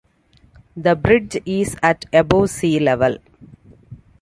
[0.75, 3.17] The bridge is at above sea level.